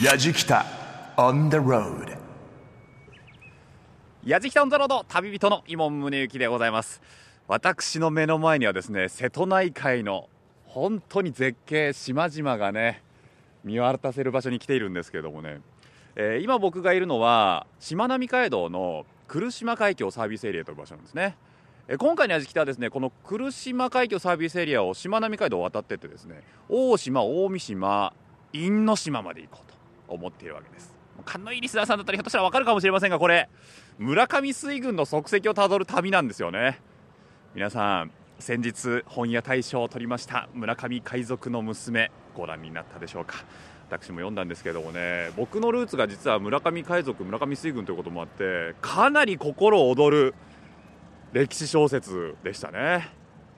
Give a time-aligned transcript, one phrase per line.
[0.00, 0.64] やじきた
[1.18, 2.16] on the road
[4.24, 7.02] やじきたオンザロード旅人の伊門宗行でございます。
[7.46, 10.30] 私の目の前にはですね瀬戸内海の
[10.64, 13.02] 本当に絶景島々がね
[13.64, 15.60] 見渡せる場所に来ているんですけれどもね、
[16.16, 21.36] えー今僕がいるのはしまなみ海道の来島海峡サービスエリアという場所なんですね。
[21.86, 28.14] えー今回のやじきたはですねこの来島海峡サービスエリアをしまなみ海道を渡ってってですね大島大三島
[28.54, 29.71] 因島まで行こうと。
[30.12, 30.94] 思っているわけです。
[31.24, 33.48] 勘のいいリスナーさんだったらひょっとしたらわかるかもしれませんがこれ
[33.98, 36.80] 村上水軍の足跡をたどる旅なんですよね。
[37.54, 43.44] 皆さん先日本屋大賞を取りました村上海賊の娘ご覧になったでしょうか。
[43.88, 50.34] 私も読んだんですけどもね僕のルーツが実は村上海賊村上水軍ということもあってかなり心躍る
[51.34, 53.10] 歴史小説でしたね。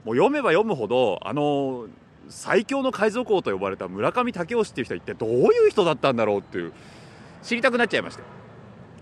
[0.05, 1.87] もう読めば読むほどあの
[2.29, 6.73] 最強の海賊王と呼ばれた村上武雄っていう人は一体どういう人だったんだろうっていう
[7.43, 8.23] 知りたくなっちゃいまして。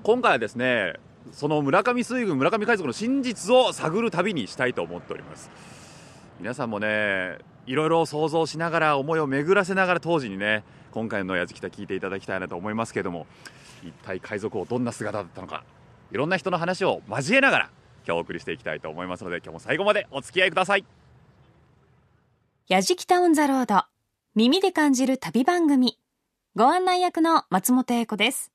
[0.03, 0.95] 今回はですね
[1.31, 5.51] その村上水軍村上海賊の真実を探る旅にしたいと思っております。
[6.41, 13.27] 皆さんもねいろいろ想像しながら思いを巡らせながら当時にね今回の「やじきた」聞いていただきたいなと思いますけども
[13.85, 15.63] 一体海賊王どんな姿だったのか
[16.11, 17.71] いろんな人の話を交えながら
[18.05, 21.02] 今日お送りしていきたいと思いますので今日も最後までお付き合いください。
[22.69, 23.85] やじきたオンザロード。
[24.37, 25.99] 耳で感じる旅番組。
[26.55, 28.53] ご案内役の松本英子です。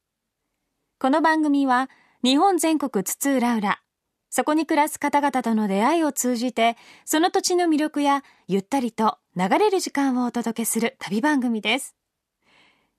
[0.98, 1.90] この番組は、
[2.24, 3.78] 日本全国津々浦々、
[4.30, 11.94] そこに暮らす方々との出会いを通じて、その土地の魅力や、ゆったりと流れる時間をお届けする旅番組です。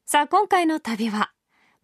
[0.05, 1.33] さあ、今回の旅は、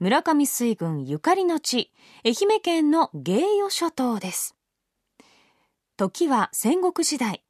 [0.01, 1.91] 村上水軍ゆかりの地、
[2.27, 4.55] 愛媛県の芸予諸島です。
[5.97, 7.44] 時は戦国時代。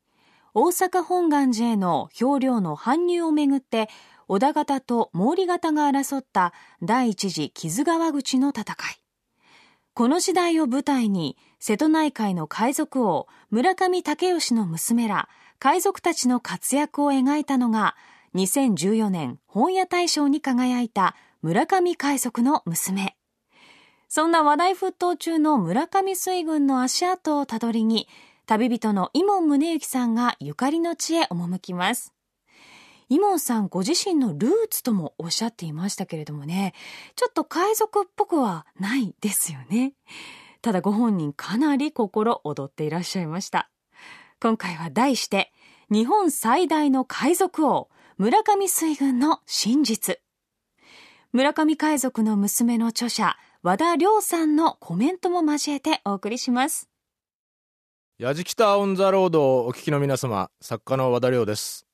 [0.56, 3.88] 大阪本願寺への票量の搬入をめぐって
[4.28, 8.76] 織田方と毛利方が争った第一次木津川口の戦い。
[9.94, 17.96] この時代を舞台に瀬戸内海の海賊王村上武義の娘ら海賊たちの活躍を描いたのが
[18.36, 23.16] 2014年本屋大賞に輝いた村上海賊の娘。
[24.06, 28.06] そんな話題沸騰中の村上水軍の足跡をたどりに
[28.46, 32.12] 旅人の伊門宗行さんがゆかりの地へ赴きます。
[33.08, 36.74] 伊門さんご自身のルーツともおっしゃっていましたけれどもね、
[37.16, 39.94] ちょっと海賊っぽくはないですよね。
[40.60, 43.70] ただご本人かなり心躍っていらっしゃいました。
[44.42, 45.52] 今回は題して、
[45.90, 47.88] 日本最大の海賊王、
[48.18, 50.18] 村上水軍の真実。
[51.32, 56.90] 村上海賊の娘の著者、和田亮さんのコメントも交えてお送りします。
[58.16, 61.84] やじきたオンザロードをお聞きの皆様、作家の和田亮です。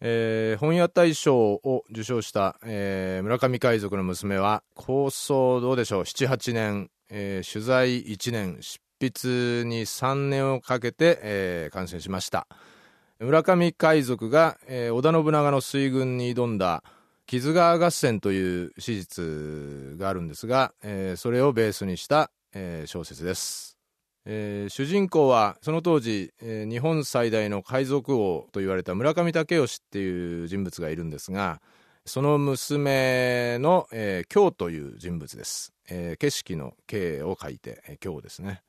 [0.00, 12.48] えー本屋大賞を受賞した、えー村上海賊の娘は、構想どうでしょう、7、8年、えー取材1年、執筆に3年をかけて、えー完成しました。
[13.20, 16.82] 村上海賊が、えー織田信長の水軍に挑んだ、
[17.26, 23.65] 木津川合戦という史実があるんですが、えーそれをベースにした、えー小説です。
[24.28, 31.60] えー主人公はその当時、えー日本最大の海賊王と言われた村上武義っていう人物がいるんですが
[32.04, 38.62] その娘の、えー京という人物です、えー景色の景を書いて、えー京ですね。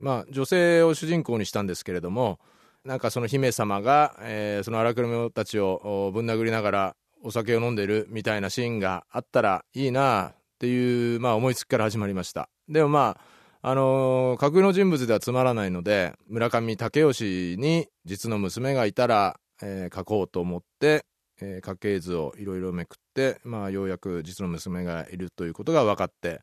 [0.00, 2.40] まあ女性を主人公にしたんですけれども
[2.84, 12.48] なんかその姫様が、えーその荒く者たちをぶん殴りながらお酒を飲んでるみたいなシーンがあったらいいなっていう、まあ、思いつきから始まりました。
[12.68, 13.35] でもまあ
[13.68, 21.04] あの架空の人物ではつまらないので村上武義に実の娘がいたら、えー書こうと思って、
[21.40, 26.42] えー家系図をいろいろめくって、まあ、ようやく実の娘がいるということが分かって、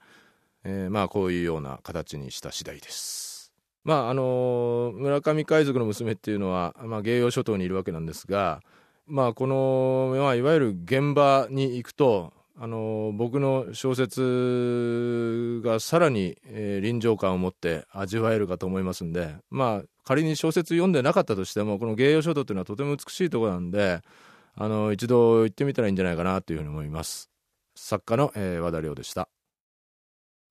[0.66, 3.54] えーまあ、こういうような形にした次第です。
[3.86, 8.60] まああの村上海賊の娘っていうのは、まあ、芸陽諸島にいるわけなんですが、
[9.08, 24.02] まあ、この、まあ、いわゆる現場に行くとあの僕の小説がさらに、えー臨場感を持って味わえるかと思いますんでまあ仮に小説読んでなかったとしてもこの芸陽書道というのはとても美しいところなんで
[24.56, 27.30] あの一度行ってみたらいいんじゃないかなというふうに思います。
[27.76, 29.30] 作家の、えー和田亮でした。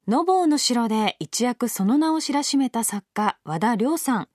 [0.09, 4.29] ノボーの城で一躍その名を知らしめた作家和田亮さん。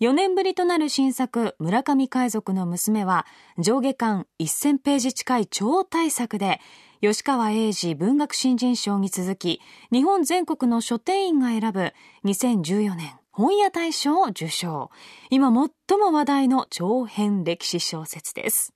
[0.00, 3.26] 4年ぶりとなる新作村上海賊の娘は
[3.58, 6.60] 上下巻1000ページ近い超大作で
[7.00, 9.60] 吉川英治文学新人賞に続き
[9.92, 11.92] 日本全国の書店員が選ぶ
[12.24, 14.90] 2014年本屋大賞を受賞。
[15.30, 18.74] 今最も話題の長編歴史小説です。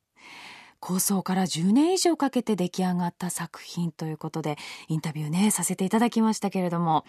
[0.78, 7.04] 構想から10年以上かけて出来上がった作品ということでインタビューねさせていただきましたけれども。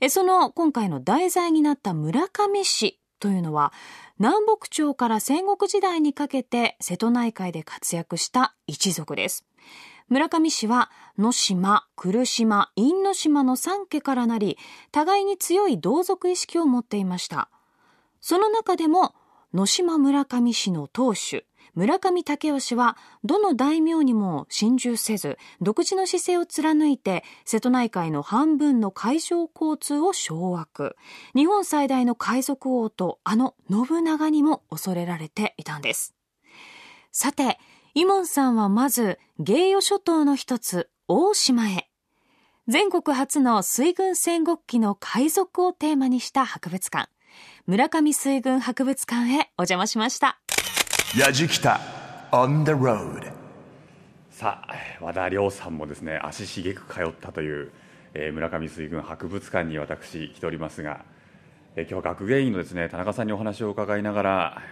[0.00, 3.74] えその今回の題材になった村上市というのは
[4.18, 9.44] 南北朝から戦国時代にかけて瀬戸内海で活躍した一族です。
[10.08, 14.58] 村上氏は野島、来島、因島の三家からなり
[14.92, 17.48] 互いに強い同族意識を持っていました。
[18.20, 19.14] その中でも
[19.52, 30.94] 野島村上氏の当主村上武雄はどの大名にも心中せず独自の姿勢を貫いて瀬戸内海の半分の海上交通を掌握。
[31.34, 36.14] 日本最大の海賊王とあの信長にも恐れられていたんです。
[37.10, 37.58] さて
[37.96, 41.88] イモンさんはまず芸予諸島の一つ大島へ。
[42.66, 47.08] 全国初の水軍戦国期の海賊をテーマにした博物館。
[47.68, 50.40] 村上水軍博物館へお邪魔しました。
[51.16, 51.78] やじきた
[52.32, 53.32] on the road
[54.28, 57.70] さあ和田亮さんもですね足しげく通ったという、
[58.14, 61.04] えー村上水軍博物館に私来ておりますが、
[61.76, 64.62] えー今日は学芸員のですね田中さんにお話を伺いながら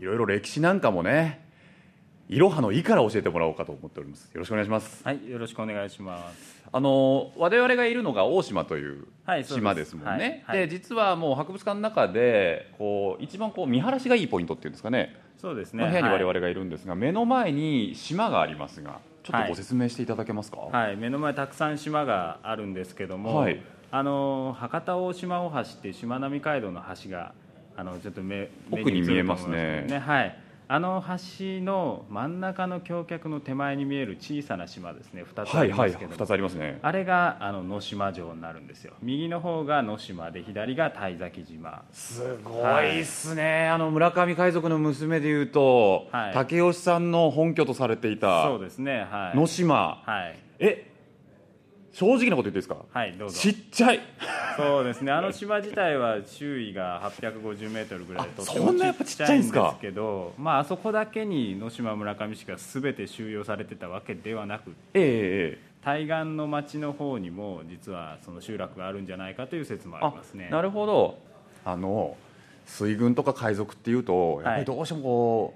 [0.00, 1.46] いろいろ歴史なんかもね
[2.28, 4.30] いろはの「い」から教えてもらおうかと思っております。
[4.34, 5.02] よろしくお願いします。
[5.02, 6.62] はい、よろしくお願いします。
[6.70, 9.06] あの我々がいるのが大島という
[9.44, 10.68] 島ですもんね、はいはい。
[10.68, 15.16] で実はもう博物館の中でこう一番こう見晴らしがいいポイントっていうんですかね。
[15.38, 15.84] そうですね。
[15.84, 23.62] の部屋に我は々がいるんですが、目の前に島がありますがちょっとご説明していただけますか、い、はい、目の前たくさん島があるんですけども、はい。
[23.90, 27.32] あの博多大島大橋っていうしまなみ海道の橋が
[27.74, 29.56] あのちょっと目奥に見えますね。
[29.56, 30.38] 目に映ると思いけどはい。
[30.70, 35.24] あの橋の真ん中の橋脚の手前に見える小さな島ですね。
[35.26, 38.92] 二つあはいはいりますけども、2つありますねあれがあの能島城になるんですよ。
[39.00, 41.84] 右の方が能島で左が鯛崎島。
[41.90, 49.06] すごいっすね、あの村上海賊の娘でいうと、はい竹吉さんの本拠とされていたそうですね。
[49.10, 49.36] はい。
[49.38, 50.38] 野島、はい。
[50.58, 50.87] え
[51.98, 52.76] 正直なこと言っていいですか？
[52.92, 53.36] はい、どうぞ。
[53.36, 54.00] ちっちゃい。
[54.56, 55.10] そうですね。
[55.10, 59.76] あの島自体は周囲が850メートルぐらいであとってもそんなやっぱちっちゃいんですか？
[59.80, 70.50] けど、まあ、あそこだけに野島村上市が全て収容されてたわけではなくええええ対岸の町の方にも実はその集落があるんじゃないかという説もありますね。
[70.52, 71.18] なるほど。
[71.64, 72.16] あの
[72.64, 75.54] 水軍とか海賊っていうとやっぱりどうしてもこ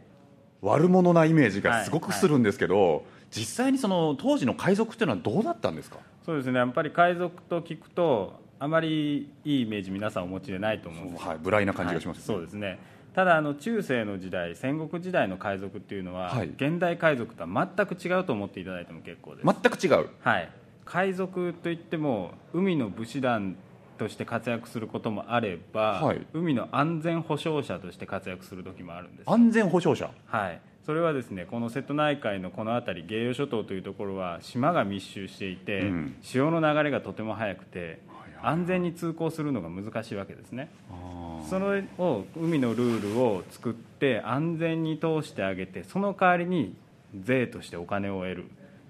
[0.61, 5.99] う、悪者なイメージがすごくするんですけど、実際にその当時の海賊っていうのはどうだったんですか？
[6.25, 6.59] そうですね。
[6.59, 11.29] やっぱり海賊と聞くとあまりいいイメージ皆さんお持ちでないと思うんですよ。
[11.29, 12.79] はい無頼な感じがします、はいそうですね。
[13.15, 16.49] ただあの中世の時代戦国時代の海賊っていうのは、はい。
[16.49, 20.09] 現代海賊とは全く違うと思っていただいても結構です、全く違う。
[20.21, 20.51] はい、
[20.85, 23.57] 海賊といっても海の武士団
[23.99, 26.27] として活躍することもあれば、はい。
[26.33, 30.11] 海の安全保障者として活躍する時もあるんです安全保障者。
[30.27, 36.17] はい、それはですねこの瀬戸内海のこの辺り芸予諸島というところは島が密集していて、うん。
[36.23, 38.01] 潮の流れがとても速くて
[38.43, 40.71] 安全に通行するのが難しいわけですね。
[41.49, 46.75] それを海のルールを作って安全に通してあげてその代わりに
[47.15, 48.45] 税としてお金を得る。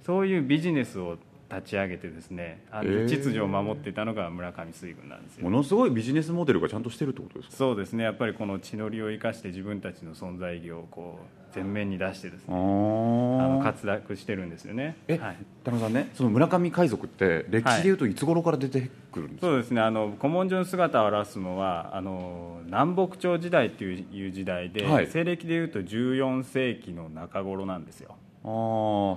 [0.06, 1.18] そういうビジネスを
[1.54, 5.44] 立ち上げてですねあの秩序を守っていたのが村上水軍なんですよ。
[5.44, 7.56] ものすごいビジネスモデルがちゃんとしてるってことですか？
[7.56, 8.04] そうですね。
[8.04, 14.96] やっぱりこの地の利を生かして自分たちの存在意義をこう前面に出してですねああのー活躍してるんですよね。
[15.06, 19.80] え、はい、田中さんねその村上海賊って歴史でいうといつ頃から出てくるんですか、そうですね。
[19.80, 25.06] あの古文書の姿を表すのはあの南北朝時代といういう時代で、はい。
[25.06, 28.50] 西暦でいうと14世紀の中頃なんですよああ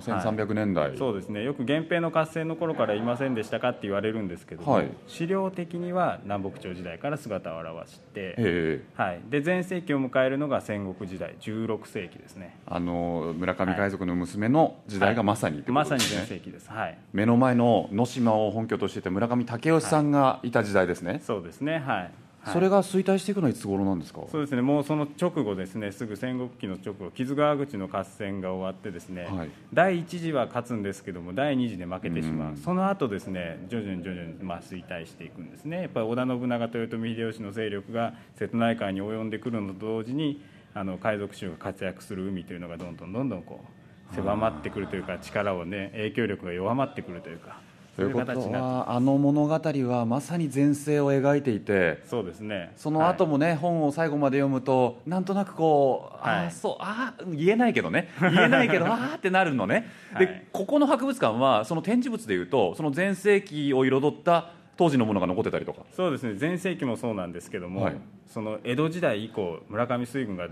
[0.02, 1.42] 1300年代、そうですね。
[1.42, 4.90] よく源平の合戦の頃からいませんでしたかって言われるんですけども、はい。
[5.08, 12.56] 資料的には南北朝時代から姿を現して、ええはい、で全盛期を迎えるのが戦国時代16世紀ですね。
[12.66, 16.70] あの村上海賊の娘の時代がまさにってこまさに全盛期です。
[16.70, 16.98] はい。
[17.12, 21.72] 目の前の野島を本拠としていた村上武雄さんがいた時代ですね、そうですね。
[21.72, 22.10] はい、はい
[22.52, 24.22] それが衰退していくのはいつ頃なんですか？
[24.30, 24.62] そうですね。
[24.62, 25.92] もうその直後ですね。
[25.92, 29.50] すぐ戦国期の直後木津川口の合戦が終わってですね、はい。
[29.72, 32.56] 第1次は勝つんですけども第2次で負けてしまう、うん。
[32.56, 35.82] その後ですね徐々に徐々にまあ衰退していくんですね。
[35.82, 40.42] やっぱり織田信長豊臣秀吉の勢力が瀬戸内海に及んでくるのと同時に
[40.74, 43.64] あの海賊衆が活躍する海というのがどんどんどんどんこ
[44.12, 47.60] う狭まってくるというか力をね影響力が弱まってくるというか
[47.96, 52.72] ということはあの物語はまさに前世を描いていてそうですね。
[52.76, 53.32] その後はい。
[53.32, 56.46] もね、本を最後まで読むとなんとなくこう、あはい。
[56.48, 58.10] あそうああ言えないけどね。
[58.20, 60.26] 言えないけど ああってなるのね、はい。
[60.26, 65.80] でここの博物館はその展示物でいうとその前世紀を彩った当時のものが残ってたりとか。
[65.92, 66.34] そうですね。
[66.34, 67.96] 全盛期もそうなんですけども、はい。
[68.26, 70.48] その江戸時代以降村上水軍が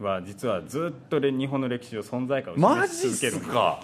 [0.00, 3.80] は実はずっと日本の歴史上存在感をマジっ示し続けるんですすか？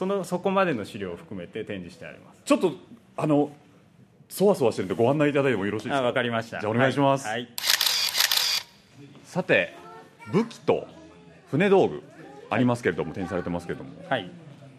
[0.00, 2.40] そのそこまでの資料を含めて展示してあります。
[2.46, 2.72] ちょっと
[3.18, 3.50] あの
[4.30, 6.58] そわそわしてるんでご案内いただいてもよろしいですあかわかりました。
[6.58, 7.26] じゃあお願いします。
[7.26, 7.48] はい、はい。
[9.24, 9.74] さて
[10.32, 10.86] 武器と
[11.50, 12.02] 船道具
[12.48, 13.90] ありますけれども展示されてますけれども。
[14.08, 14.30] はい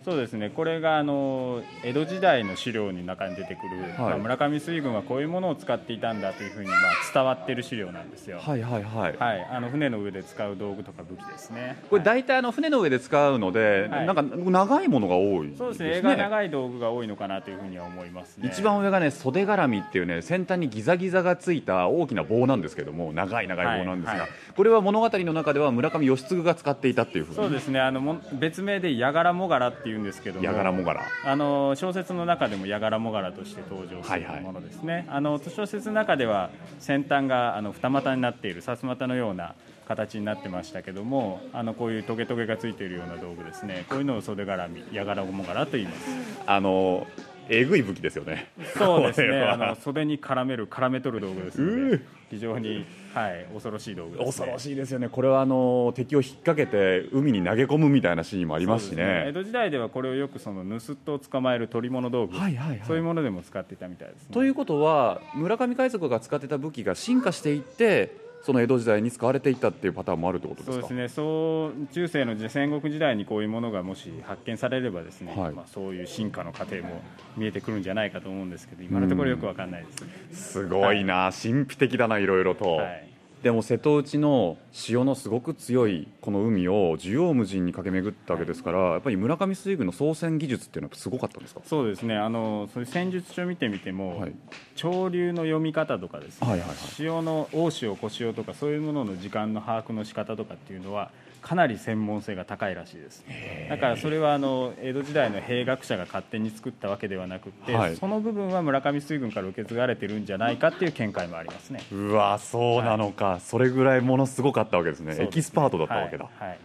[0.04, 0.50] そうですね。
[0.50, 6.80] これがあの江戸時代の資料の中に出てくる、まあ村上水軍はこういうものを使っていたんだというふうにまあ
[7.14, 8.40] 伝わっている資料なんですよ。
[8.40, 9.18] はいはいはい。
[9.18, 11.78] はい、あの船の上で使う道具とか武器ですね。
[11.90, 14.06] これ大体あの船の上で使うので、はい。
[14.08, 15.98] なんか長いものが多いそうですね。
[15.98, 18.50] 絵が長い道具が多いのかなというふうには思いますね。
[18.52, 24.30] 一番上がね袖絡みっていうね先端にギザギザがついた大きな棒なんですけども長い長い棒なんですが、はいはい。
[24.56, 27.36] これは物語の中では村上義継が使っていたっていうふうに。
[27.36, 27.80] そうですね。
[27.80, 30.46] あのも別名でヤガラモガラっていうんですけども。
[30.46, 39.56] ヤガラモガラあの小説の中でもヤガラモガラとして登場すはいはいるものですね、あの小説の中では先端があの二股になっているさすまたのような
[39.88, 43.86] 形になってましたけどもあのこういうトゲトゲがついているような道具ですね。
[43.90, 46.10] こういうのを袖絡みヤガラモガラと言います。
[46.46, 47.08] あの
[47.50, 48.50] えぐい武器ですよね。
[48.78, 49.42] そうですね。
[49.44, 55.10] あの袖に絡める絡め取る道具ですので非常に、はい、恐ろしい道具です、ね、恐ろしいですよね。
[55.10, 59.26] これはあの敵を引っ掛けて海に投げ込むみたいなシーンもありますしそうですね。
[59.30, 62.82] 江戸時代ではこれをよくその盗人を捕まえる取り物道具、はいはいはい。
[62.88, 64.28] そういうものでも使っていたみたいですね。
[64.32, 70.74] ということは村上海賊が使ってた武器が進化していってその江戸時代に使われていったっていうパターンもあるってことですか？
[70.74, 71.10] そうですね。
[71.10, 75.54] そう中世の時戦国時代にこういうものがもし発見されればですね、はい。
[75.54, 77.02] まあ、そういう進化の過程も
[77.38, 83.11] 見えてくるんじゃないかと思うんですけど今のところよくわかんないです、すごいな、神秘的だないろいろと、はい
[83.44, 91.62] でも瀬戸内の潮のすごく強いこの海を縦横無尽に駆け巡ったわけですから、やっぱり村上水軍の操船技術っていうのはすごかったんですか？
[91.66, 92.16] そうですね。
[92.16, 94.34] あのそういう戦術書見てみても、はい。
[94.76, 96.78] 潮流の読み方とかですね、はいはいはい。
[96.78, 103.26] 潮の大潮小潮とかそういうものの時間の把握の仕方とかっていうのはかなり専門性が高いらしいです。
[103.70, 107.96] だからそれはあの江戸時代の兵学者が勝手に作ったわけではなくて、はい。
[107.96, 111.82] その部分は村上水軍から受け継がれてるんじゃないかっていう見解もありますね。
[111.92, 115.16] うわそうなのか、それぐらいものすごかったわけですね。
[115.16, 115.24] ね。
[115.24, 116.60] エキスパートだったわけだ、はいはい。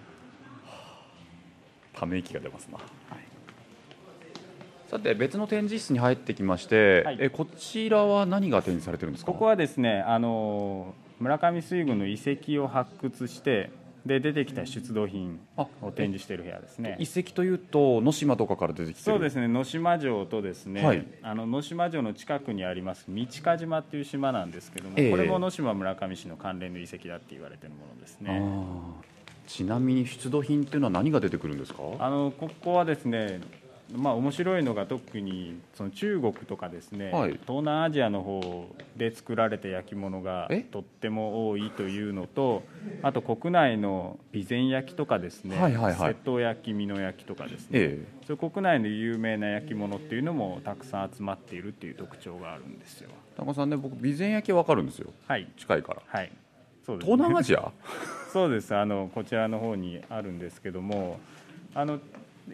[1.95, 2.79] ため息が出ますな、
[4.89, 7.19] さて別の展示室に入ってきまして、はい。
[7.21, 9.33] えこちらは何が展示されてるんですか？
[9.33, 13.71] ここはですねあの村上水軍の遺跡を発掘して
[14.07, 16.97] で出てきた出土品あを展示している部屋ですね。
[17.01, 19.17] 遺跡というと能島とかから出てきてる？
[19.17, 21.07] そうですね能島城とですね、はい。
[21.23, 25.11] あの能島城の近くにあります道鹿島っていう島なんですけども、ええ。
[25.11, 28.41] これも能島村上市の関連の遺跡だって言われてるものですね。
[29.47, 31.83] ちなみに出土品っていうのは何が出てくるんですか？
[31.99, 33.41] あのここはですね
[33.95, 37.38] まあ面白いのが特にその中国とかですね、はい。
[37.47, 40.61] 東南アジアの方で作られた焼き物がえ？
[40.62, 42.64] とっても多いというのと
[43.02, 46.14] あと国内の備前焼きとかですね、はいはいはい。
[46.14, 53.11] 瀬戸焼き美濃焼きとかですね、えそう国内の有名な焼き物っていうのもたくさん集まっているっていう特徴があるんですよ。
[53.12, 55.12] え高さんね僕備前焼きわかるんですよ。
[55.28, 55.47] はい。
[55.57, 56.02] 近いから。
[56.07, 56.33] はい。
[56.85, 57.71] そうです、東南アジア？
[58.33, 58.75] そうです。
[58.75, 61.19] あのこちらの方にあるんですけども
[61.75, 62.00] あの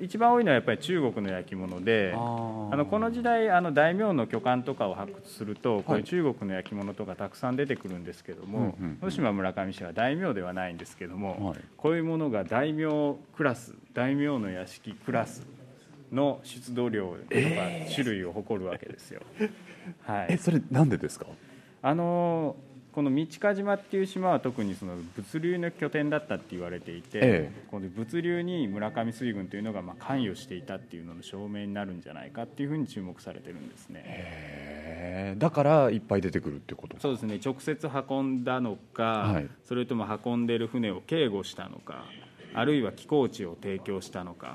[0.01, 8.99] 一番多いのはやっぱり中国の焼き物であのこの時代あの大名の巨漢とかを発掘するとこういう中国の焼き物とかたくさん出てくるんですけどもうんうんうん。
[9.03, 11.59] 能島村上市は大名ではないんですけども、はい。
[11.77, 12.89] こういうものが大名
[13.37, 15.47] クラス大名の屋敷クラス
[16.11, 17.19] の出土量とか
[17.95, 19.21] 種類を誇るわけですよ。
[20.07, 21.27] はい、えそれなんでですか？
[21.83, 22.57] あの
[22.93, 27.53] この道鹿島っていう島は特にその物流の拠点だったって言われていて、ええ。
[27.71, 35.37] この物流に村上水軍というのがまあ関与していたっていうのの証明になるんじゃないかっていうふうに注目されてるんですね。
[35.39, 36.99] だからいっぱい出てくるってこと？
[37.01, 37.41] そうですね。
[37.43, 39.49] 直接運んだのか、はい。
[39.65, 42.05] それとも運んでる船を警護したのか
[42.55, 44.49] あるいは寄港地を提供したのか。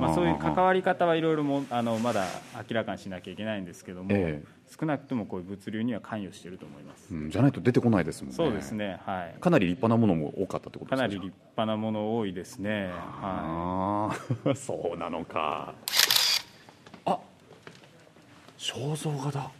[0.00, 2.26] まあ、そういう関わり方はいろいろもあのまだ
[2.68, 7.12] 明らかにしなきゃいけないんですけども、え少なくともこういう物流には関与していると思います。
[7.14, 10.96] うん、じゃないと出てこないですもんねそうですねはいかなり立派なものも多かったってことですか？
[10.96, 11.24] なり立
[11.56, 12.90] 派なもの多いですね。
[12.92, 14.10] は
[14.44, 15.74] ああ そうなのか
[17.06, 17.18] あ
[18.58, 19.50] 肖像画だ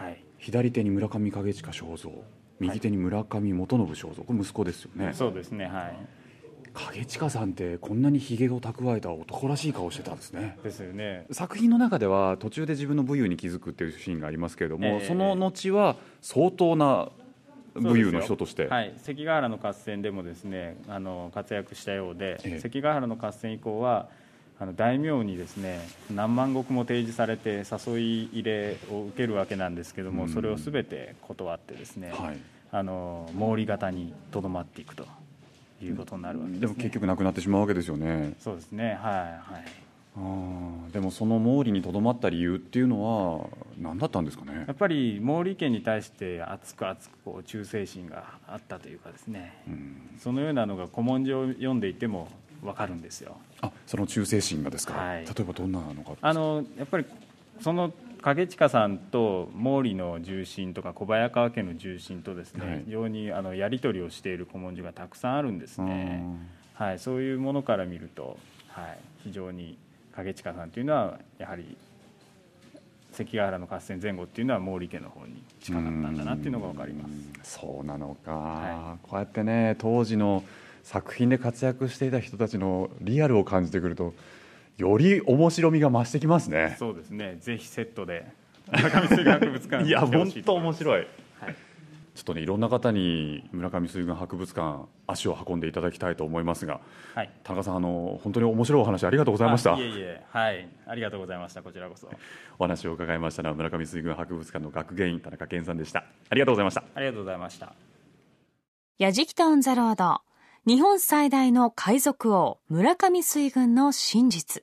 [0.00, 0.04] い。
[0.04, 0.24] はい。
[0.38, 2.10] 左手に村上景親肖像
[2.60, 5.12] 右手に村上元信肖像これ息子ですよね？
[5.12, 5.66] そうですね。
[5.66, 5.96] はい。
[6.74, 10.58] 景親さんってこんなにひげを蓄えた男らしい顔してたんですね。
[10.62, 11.26] ですよね。
[11.30, 15.06] 作品の中では途中で自分の武勇に気づくっていうシーンがありますけれども、ええ。
[15.06, 17.08] その後は相当な
[17.74, 18.94] 武勇の人として、はい。
[18.98, 22.60] 関ヶ原の合戦でもですね、あの活躍したようで、ええ。
[22.60, 24.08] 関ヶ原の合戦以降は。
[24.62, 25.80] あの大名にですね
[26.14, 30.28] 何万石も提示されて誘い入れを受けるわけなんですけども、うん。
[30.28, 32.36] それをすべて断ってですね、はい。
[32.70, 35.06] あの毛利型にとどまっていくと
[35.84, 38.34] いうことになるわけです、ね、でも結局なくなってしまうわけですよね。
[38.38, 38.84] そうですね。
[38.84, 39.64] はいはい。
[40.16, 43.46] あーでもその毛利にとどまった理由っていうのは
[43.78, 44.64] 何だったんですかね？
[44.66, 49.62] やっぱり毛利家に対して熱く熱くこう忠誠心があったというかですね、
[50.18, 52.28] そのようなのが古文書を読んでいても
[52.60, 53.36] 分かるんですよ。
[53.60, 55.24] あその忠誠心がですか、はい。
[55.24, 56.12] 例えばどんなのか？
[56.20, 57.06] あのやっぱり
[57.60, 62.82] その景近さんと毛利の重臣とか小早川家の重臣とですね、はい。
[62.84, 66.24] 非常にあのやり取りをしている古文書がたくさんあるんですね、
[66.74, 69.78] はい、そういうものから見ると、はい、非常に
[70.14, 71.76] 景近さんというのはやはり
[73.12, 77.08] 関ヶ原の合戦前後っていうのは毛利家の方に近かったんだなっていうのが分かりま
[77.42, 77.56] す。
[77.56, 80.44] そうなのか、はこうやってね当時の
[80.82, 84.14] 作品で活躍していた人たちのリアルを感じてくると
[84.80, 87.36] より面白みが増してきますねそうですね。
[87.40, 88.26] ぜひセットで
[88.72, 91.00] 村上水軍博物館 いや本当面白い
[91.40, 91.56] はい
[92.12, 96.80] ちょっとねいろんな方に村上水軍博物館足を運んでいただきたいと思いますが
[97.14, 97.30] はい。
[97.44, 101.62] 田中さんあの本当に面白いお話ありがとうございましたあいえいえ、はい、ありがとうございました。
[101.62, 102.08] こちらこそ。
[102.58, 107.74] お話を伺いましたのは村上水軍博物館の学芸員田中健さんでしたありがとうございましたありがとうございました。
[108.98, 110.20] やじきたオンザロード。
[110.66, 114.62] 日本最大の海賊王、村上水軍の真実。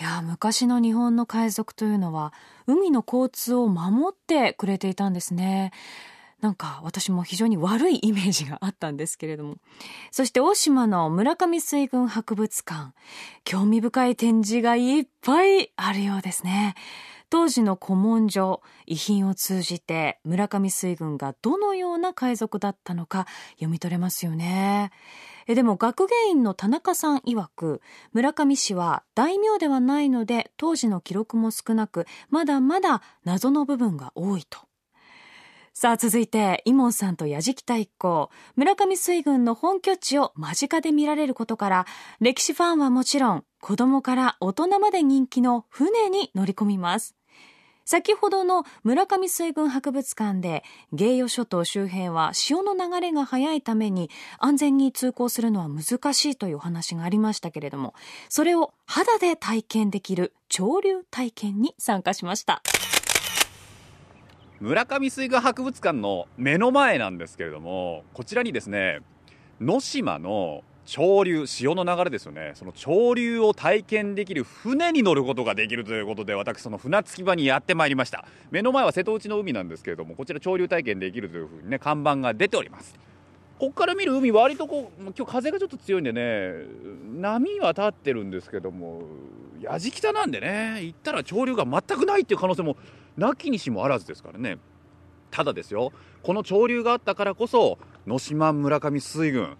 [0.00, 2.32] いや、昔の日本の海賊というのは、
[2.66, 5.72] 海の交通を守ってくれていたんですね。
[6.40, 9.56] なんか私も非常に悪いイメージがあったんですけれども。
[10.10, 12.94] そして大島の村上水軍博物館。
[13.44, 16.76] 興味深い展示がいっぱいあるようですね。
[17.28, 23.26] 当時の古文書、遺品を通じて村上水軍がどのような海賊だったのか
[23.56, 24.92] 読み取れますよね。
[25.46, 27.80] えでも学芸員の田中さん曰く、
[28.12, 34.70] 村上氏は大名ではないので当時の記録も少なく、まだまだ謎の部分が多いと。
[35.72, 41.86] さあ続いて、イモンさんと矢敷太一行、村上水軍の本拠地を間近で見られることから、
[42.20, 47.19] 歴史ファンはもちろん、子供から大人まで人気の船に乗り込みます。
[47.84, 50.62] 先ほどの村上水軍博物館で
[50.92, 57.94] 芸予諸島周辺は潮の流れが速いために安全に通行するのは難しいというお話がありましたけれども
[58.28, 62.62] それを肌で体験できる潮流体験に参加しました。
[64.60, 69.00] 村上水軍博物館の目の前なんですけれどもこちらにですね
[69.58, 72.50] 能島の潮流潮の流れですよね。
[72.56, 78.24] その潮流を体験できる船に乗ることができるということで私その船着き場にやってまいりました。
[78.50, 82.96] 目の前は瀬戸内の海なんですけれどもこちら潮流体験できるというふうにね看板が出ております。
[83.60, 86.54] ここから見る海割とこう今日風がちょっと強いんでね
[87.20, 89.02] 波は立ってるんですけども
[89.60, 92.76] やじ北なんでね行ったら潮流が全くないっていう可能性も
[93.16, 94.58] なきにしもあらずですからね。
[95.30, 95.92] ただですよ
[96.24, 99.56] この潮流があったからこそ能島村上水軍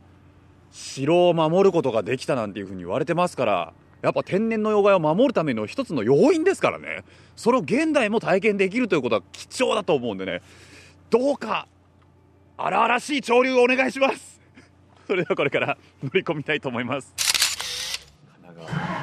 [0.73, 7.05] 城を守ることができたなんていうふうに言われてますからやっぱ天然の妖怪を守るための一つの要因ですからね。
[7.37, 10.43] それを現代も体験できるということは貴重だと思うんでね。
[11.11, 11.67] どうか
[12.57, 14.41] 荒々しい潮流をお願いします。
[15.07, 17.13] それではこれから乗り込みたいと思います。
[18.43, 19.01] 神奈川。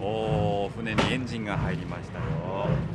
[0.00, 2.93] おお船にエンジンが入りましたよ。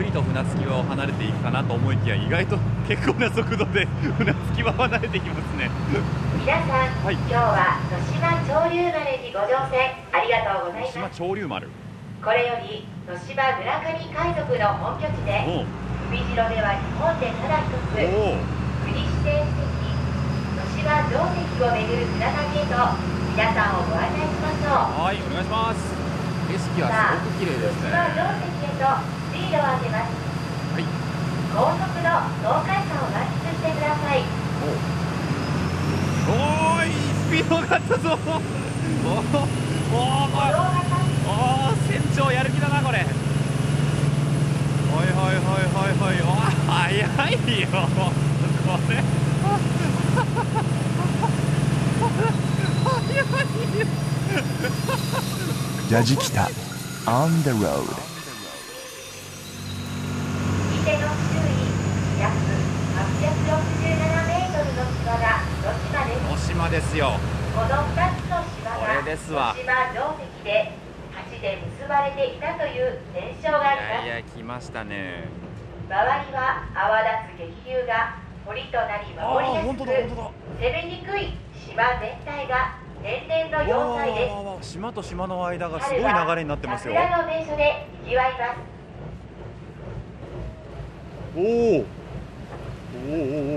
[0.00, 2.56] くりと船着き場を離れていくかなと思いきや意外と
[2.88, 3.84] 結構な速度で
[4.16, 5.68] 船着き場は離れていきますね。
[6.40, 7.20] 皆さん、はい。
[7.28, 11.20] 今日は能島潮流丸にご乗船ありがとうござい島ます。
[11.20, 11.68] 潮流丸。
[12.24, 15.68] これより能島村上海賊の本拠地でお
[16.08, 18.40] 海城では日本でただ一つお
[18.88, 19.84] 国指定史跡
[20.56, 22.96] 能島城跡を巡る船旅へと
[23.36, 24.96] 皆さんをご案内しましょう。
[24.96, 25.92] はいお願いします。
[26.48, 27.92] 景色はすごく綺麗ですね。
[27.92, 30.12] 能島城跡へと水路を上げます。
[30.74, 30.84] はい。
[31.56, 34.20] 高速の東海山を満喫してください。
[36.28, 36.86] おー。
[36.86, 38.04] いスピードがあったぞ。
[38.10, 39.32] おー。
[39.92, 42.98] おーおおー船長やる気だなこれ。
[42.98, 43.04] は
[45.04, 46.20] いはいはいはいはい。
[46.20, 47.66] おー早いよ。
[48.66, 48.94] これ。
[55.90, 56.48] ヤジキタ
[57.06, 57.82] On the road
[60.72, 61.50] 伊勢の周囲
[62.20, 62.30] 約
[62.94, 63.98] 867
[64.28, 65.42] メートルの島が
[66.30, 67.14] 能島ですよ。
[67.54, 67.72] この2つ
[68.26, 70.72] の島こがれですわ能島城跡で
[71.30, 74.06] 橋で結ばれていたという伝承があります。
[74.06, 75.28] いやいや来ましたね。
[75.88, 84.28] 周りは泡立つ激流が堀となり守りやすく攻めにくい島全体が天然の要塞で
[84.62, 84.72] す。
[84.72, 86.94] 島と島の間がすごい流れになってますよ。
[86.94, 88.58] 桜の名所で賑わいます。
[91.36, 91.42] おお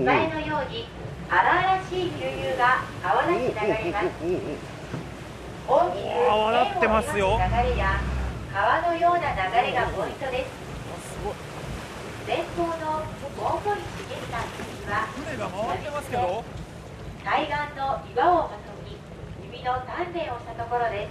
[0.06, 0.88] 前のように
[1.34, 4.06] 荒々しい急流が川流れます
[5.68, 8.00] 大きく円を描く流れや
[8.54, 9.10] 川のよ。
[9.10, 10.52] うな流れがポイントです
[12.28, 13.02] 前方の
[13.36, 16.44] 大堀茂さんには船が回ってますけど。
[17.26, 18.98] 海岸の岩をまとに
[19.46, 21.10] 指の鍛錬をしたところです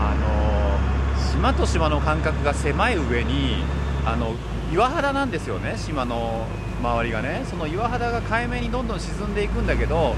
[0.00, 3.62] あの島と島の間隔が狭い上に
[4.04, 4.34] あの
[4.72, 6.46] 岩肌なんですよね島の
[6.80, 7.42] 周りがね。
[7.48, 10.14] その岩肌が海面にどんどん沈んでいくんだけど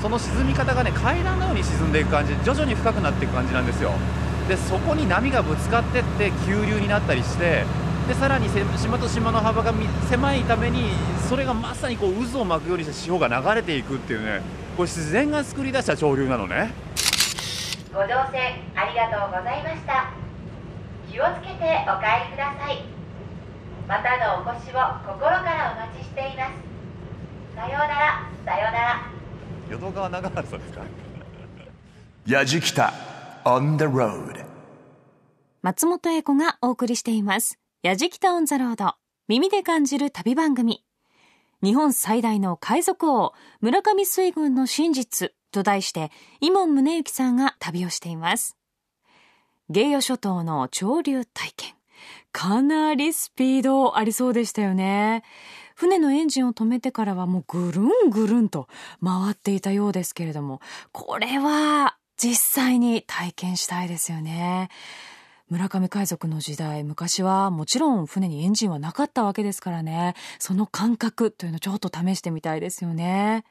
[0.00, 3.92] その沈み方がね階段のように沈んでいく感じ徐々に深くなっていく感じなんですよ。
[4.48, 7.64] でそこに波がぶつかってって急流になったりして
[8.08, 9.72] でさらに島と島の幅が
[10.10, 10.90] 狭いために
[11.28, 14.42] それがまさにこう渦を巻くようにして潮が流れていくっていうね
[14.76, 16.72] これ自然が作り出した潮流なのね。
[17.94, 20.10] ご乗船ありがとうございました。
[21.08, 22.91] 気をつけてお帰りください。
[23.88, 24.72] またのお越しを
[25.06, 29.10] 心からお待ちしていますさようならさようなら
[29.70, 30.82] 淀川長春さんですか？
[32.26, 32.92] やじきた
[33.44, 34.44] on the road
[35.62, 37.56] 松本英子がお送りしています。
[37.82, 38.94] やじきたオンザロード。
[39.28, 40.84] 耳で感じる旅番組。
[41.62, 48.56] 日本最大の海賊王、村上水軍の真実と題して、伊門宗行さんが旅をしています。
[49.70, 51.74] 芸予諸島の潮流体験。
[52.32, 55.22] かなりスピードありそうでしたよね。
[55.74, 58.68] 船のエンジンを止めてからはもうぐるんぐるんと
[59.02, 60.60] 回っていたようですけれども、
[60.92, 64.68] これは実際に体験したいですよね。
[65.48, 70.14] 村上海賊の時代、昔はもちろん船にエンジンはなかったわけですからね。
[70.38, 73.44] その感覚というのちょっと試してみたいですよね。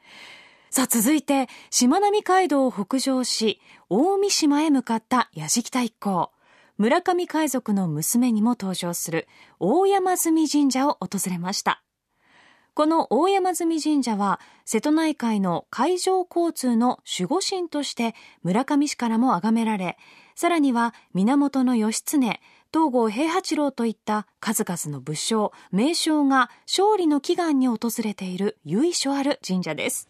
[0.70, 6.32] さあ続いて、しまなみ海道を北上し、大三島へ向かった矢敷太一行。
[6.82, 9.28] 村上海賊の娘にも登場する
[9.60, 11.84] 大山積神社を訪れました。
[12.74, 19.96] この大山積神社は瀬戸内海の海上交通の守護神として村上市からも崇められ、
[20.34, 22.40] さらには源義経、
[22.74, 30.08] 東郷平八郎といった数々の武将、名将が勝利の祈願に訪れている由緒ある神社です。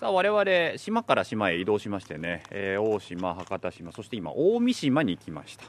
[0.00, 5.64] さあ我々島から島へ移動しましてね、えー大島博多島そして今大三島に来ました。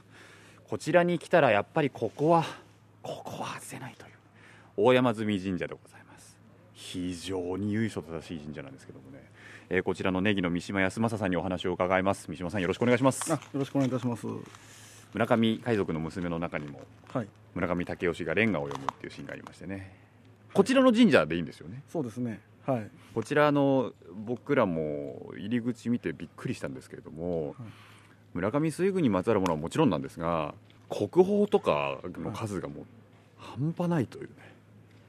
[0.67, 2.43] こちらに来たらやっぱりここは
[3.01, 4.11] ここは外せないという
[4.75, 6.37] 大山積神社でございます。
[6.73, 9.23] 非常に由緒正しい神社なんですけどもね、
[9.69, 12.29] えーこちらのネギの三島康正さんにお話を伺います。
[12.29, 13.31] 三島さんよろしくお願いします。
[13.31, 14.27] あよろしくお願いいたします。
[15.13, 16.81] 村上海賊の娘の中にも
[17.13, 19.95] はい、村上武雄がレンガを読むっていうシーンがありましてね。
[20.53, 21.81] こちらの神社でいいんですよね。
[21.87, 22.41] そうですね。
[22.67, 27.55] はい、こちらあの僕らも入り口見てびっくりしたんですけれども、
[28.33, 30.53] 村上水軍にまつわるものはもちろんなんですが
[30.89, 32.85] 国宝とかの数がもう
[33.37, 34.29] 半端ないというね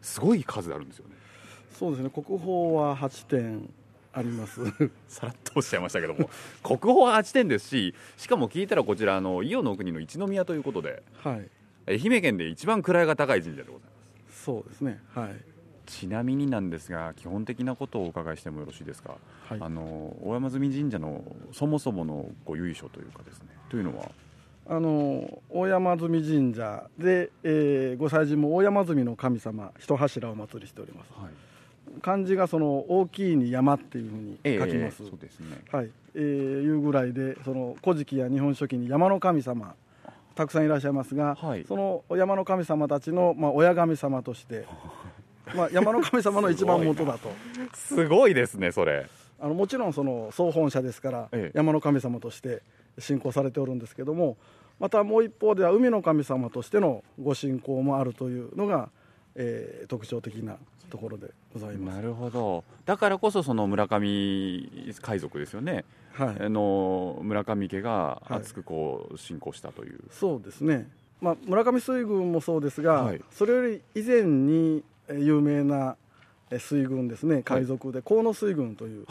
[0.01, 1.15] すごい数あるんですよね
[1.79, 2.11] そうですね。
[2.11, 3.71] 国宝は8点
[4.13, 4.61] あります。
[5.07, 6.29] さらっとおっしゃいましたけども
[6.63, 11.49] 国宝は8点ですししかも聞いたらこちらあの伊予の国の一宮ということではい、
[11.87, 13.89] 愛媛県で一番位が高い神社でござい
[14.27, 15.01] ますそうですね。
[15.15, 15.37] はい、
[15.89, 19.17] ちなみになんですが基本的なことをお伺いしてもよろしいですか、
[19.49, 19.59] はい。
[19.61, 24.11] あの大山積神社のそもそものご由緒というかですねというのは？
[24.71, 31.13] あの大山積神社で、えーご祭神も大山積の神様一柱をお祭りしております。
[31.15, 32.01] はい。
[32.03, 34.99] 漢字がその大きいに山っていうふうに書きます。
[34.99, 35.63] そうですね。
[35.73, 39.75] はい、えーいうぐらいでその古事記や日本書紀に山の神様
[40.35, 41.65] たくさんいらっしゃいますが、はい。
[41.67, 44.67] その山の神様たちの、まあ、親神様として、
[45.55, 47.31] まあ、山の神様の一番元だと。
[47.75, 49.07] すごいですねそれ。
[49.41, 51.57] あのもちろんその総本社ですから、ええ。
[51.57, 52.63] 山の神様として
[52.99, 54.37] 信仰されておるんですけども
[54.81, 58.91] またもう一方では海の神様としてのご信仰もあるというのが、
[59.35, 60.57] えー特徴的な
[60.91, 61.97] ところでございます。
[61.97, 62.65] なるほど。
[62.85, 64.69] だからこそその村上
[65.03, 66.37] 海賊ですよね、はい。
[66.41, 68.35] あの村上家がはい。
[68.39, 70.89] 熱くこう信仰したという、そうですね、
[71.21, 73.21] まあ、村上水軍もそうですが、はい。
[73.31, 74.83] それより以前にえー
[75.15, 75.97] 有名な
[76.51, 77.43] えー水軍ですね。
[77.43, 79.05] 海賊で河野水軍という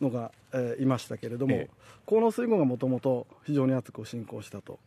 [0.00, 1.70] のが、えーいましたけれども、ええ。
[2.08, 4.78] 河野水軍がもともと非常に熱く信仰したと。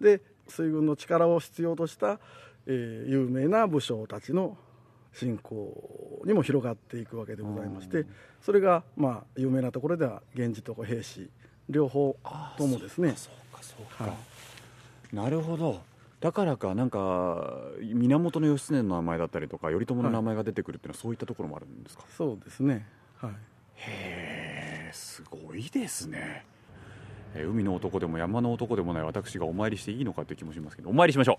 [0.00, 2.18] で水軍の力を必要とした、
[2.66, 4.56] えー有名な武将たちの
[5.12, 8.04] 信仰にも広がっていくわけでございまして
[8.42, 11.28] それが、まあ、有名なところでは源氏と平氏
[11.68, 12.16] 両方
[12.56, 13.14] ともですね。
[15.12, 15.80] なるほど
[16.20, 17.46] だからかなんか
[17.80, 22.86] 源義経の名前だったりとか頼朝の名前が出てくるっていうのはそういったところもあるんですか、そうですね。
[23.18, 23.30] はい。
[23.76, 26.44] へえすごいですね。
[27.34, 31.38] えー海の男でも山の男でもない私がお参りしていいのかという気もしますけどお参りしましょ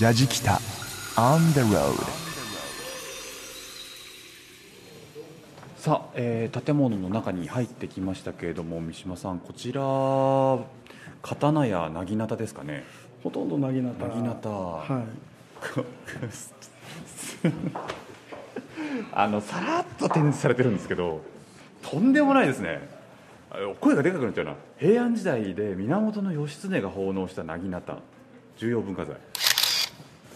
[0.00, 0.04] う。
[0.04, 0.60] やじきた
[1.16, 2.27] On the road
[5.78, 9.80] さあ、えー建物の中に入ってきましたけれども三島さんこちら
[11.22, 12.82] 刀や薙刀ですかね？
[13.22, 14.06] ほとんどなぎなた。
[14.06, 15.04] 薙刀はい。
[19.12, 21.20] あのさらっと展示されてるんですけど
[21.82, 22.88] とんでもないですね。
[23.50, 24.54] あ声がでかくなっちゃうな。
[24.78, 27.98] 平安時代で源義経が奉納した薙刀
[28.56, 29.16] 重要文化財。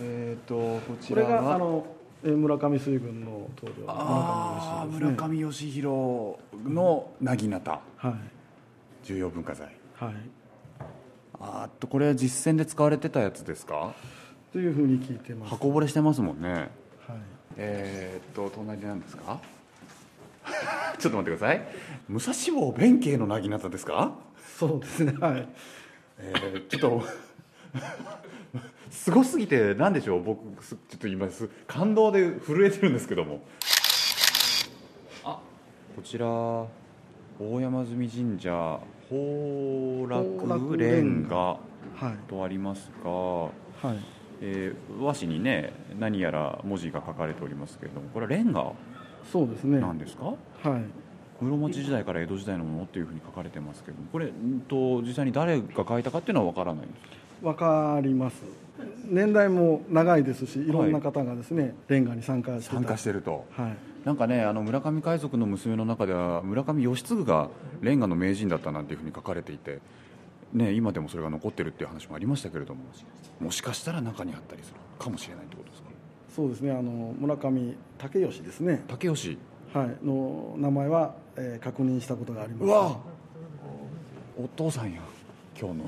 [0.01, 7.81] えっ、とこちこれがあのえー村上水軍の棟梁あー村上村上義弘の薙刀。
[7.97, 8.15] はい。
[9.05, 9.69] 重要文化財。
[9.97, 10.15] はい。
[11.41, 13.95] あーっとこれは実戦で使われてたやつですか？
[14.53, 15.51] というふうに聞いてます。
[15.51, 16.53] 箱ぼれしてますもんね。
[16.53, 16.71] はい。
[17.57, 19.41] えーっと隣なんですか？
[20.99, 21.63] ちょっと待ってください。
[22.09, 24.13] 武蔵坊弁慶の薙刀ですか？
[24.59, 25.13] そうですね。
[25.19, 25.49] はい。
[26.19, 27.03] えーちょっと
[28.91, 30.23] すごすぎて何でしょう？
[30.23, 33.41] 僕すちょっと今す感動で震えてるんですけども。
[35.25, 35.41] あ
[35.97, 36.69] こちら大
[37.61, 41.59] 山積神社崩落レンガはい
[42.29, 43.51] とありますが、はい。
[44.41, 48.73] えー和紙にね何やら文字が書かれておりますけれどもこれはレンガ
[49.33, 49.81] そうですね。
[49.81, 50.35] なんですか、は
[50.79, 50.83] い。
[51.41, 57.01] 室町時代から江戸時代のものっていうふうに書かれてますけどもこれんと実際に誰が書いたかっていうのは分からないんです
[57.43, 58.43] わかります。
[59.05, 60.71] 年代も長いですしい。
[60.71, 62.75] ろんな方がですね、レンガに参加してた。
[62.77, 63.45] 参加してると。
[63.51, 63.77] はい。
[64.05, 67.51] なんかねあの村上海賊の娘の中では村上義継が
[67.83, 69.79] レンガの名人だったなんていうふうに書かれていて、
[70.53, 72.81] ね、今でもそれが残ってるっていう話もありましたけれども
[73.39, 75.89] もしかしたら中にあったりするかもしれないってことですか？
[76.35, 78.83] そうですねあの村上武義ですね。
[78.89, 79.39] 竹吉
[79.73, 82.65] はいの名前は、えー確認したことがあります。
[82.65, 82.97] うわ
[84.37, 85.01] お父さんや
[85.57, 85.85] 今日の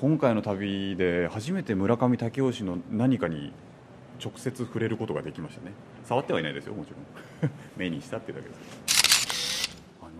[0.00, 3.52] 今回の旅で初めて村上武雄氏の何かに
[4.18, 5.72] 直接触れることができましたね。
[6.06, 6.90] 触ってはいないですよもち
[7.42, 7.52] ろん。
[7.76, 8.54] 目にしたってだけで
[8.86, 9.78] す。
[10.00, 10.10] あの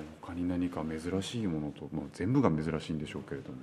[0.00, 3.58] ー他に何か珍しいものと、まあ、全部が珍しいんでしょうけれども。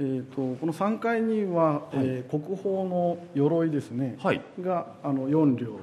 [0.00, 4.42] えー、とこの3階には、えー国宝の鎧ですね、はい。
[4.60, 5.78] があの4両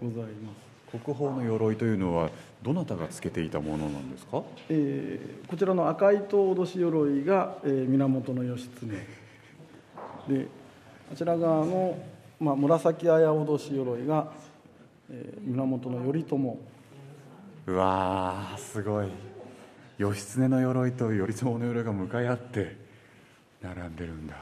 [0.00, 2.30] ございます国宝の鎧というのは
[2.62, 4.42] どなたがつけていたものなんですか？
[4.68, 8.86] えーこちらの赤糸脅し鎧が、えー源義経。
[10.28, 10.46] で
[11.10, 11.98] あちら側の、
[12.38, 14.32] まあ、紫綾脅し鎧が、
[15.10, 16.36] えー源頼朝。
[17.66, 19.08] うわーすごい。
[19.98, 22.76] 義経の鎧と頼朝の鎧が向かい合って
[23.62, 24.36] 並んでるんだ。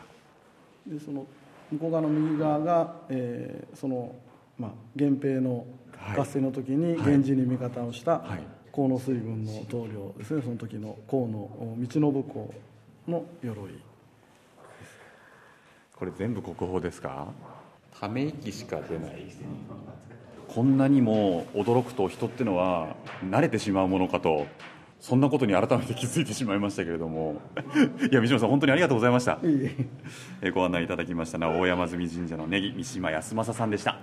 [0.87, 1.27] でその
[1.71, 4.17] 向こう側の右側が、えーその、
[4.59, 5.65] まあ、源平の
[6.17, 8.41] 合戦の時に源氏に味方をしたはい。
[8.73, 10.43] 河野水軍の棟梁ですね。
[10.43, 12.55] その時の河野道信公
[13.09, 13.75] の鎧。
[15.97, 17.27] これ全部国宝ですか？
[18.01, 19.27] ため息しか出ない。
[20.49, 22.97] こんなにも驚くと人ってのは
[23.29, 24.47] 慣れてしまうものかと
[25.01, 27.41] そんなことに改めて気づいてしまいましたけれども。
[28.11, 29.41] いや三島さん本当にありがとうございました。
[30.55, 33.99] ご案内いただきましたのは大山積神社のネギ三島康正さんでした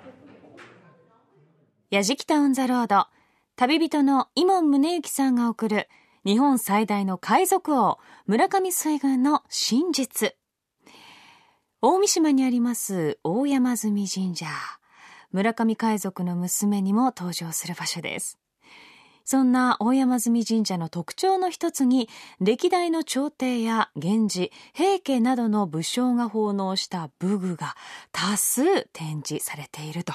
[1.90, 3.08] やじきたオンザロード。
[3.56, 5.88] 旅人の伊門宗行さんが送る
[6.26, 10.36] 日本最大の海賊王村上水軍の真実。
[11.82, 14.48] 大三島にあります大山積神社。
[15.32, 18.38] 村上海賊の娘にも登場する場所です。
[19.24, 22.10] そんな大山積神社の特徴の一つに
[22.42, 27.78] 歴代の朝廷や源氏平家などの武将が奉納した武具が
[28.12, 30.14] 多数展示されていると。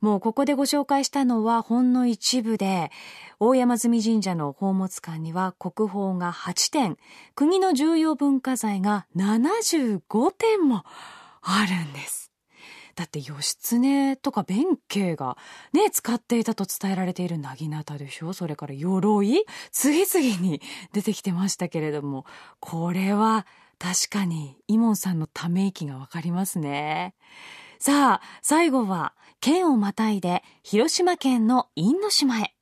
[0.00, 2.90] もうここでご紹介したのはほんの一部で、
[3.40, 6.96] 大山積神社の宝物館には国宝が8点、
[7.34, 10.84] 国の重要文化財が75点も
[11.42, 12.30] あるんです。
[12.94, 15.36] だって義経とか弁慶が
[15.74, 18.32] ね、使っていたと伝えられている薙刀でしょ？
[18.32, 20.62] それから鎧次々に
[20.94, 22.24] 出てきてましたけれども、
[22.58, 23.46] これは
[23.78, 27.14] 確かにイモンさんのため息がわかりますね。
[27.78, 32.54] さあ、最後は、県をまたいで、広島県の因島へ。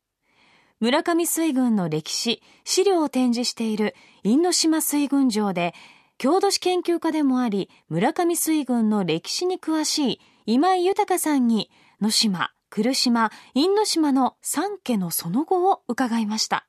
[0.80, 5.74] 村上水軍の歴史、資料を展示している因島水軍場で、
[6.18, 16.66] 郷土史研究家でもあり、村上水軍の歴史に詳しい今井豊さんに、野島、来島、因島の三家のその後を伺いました。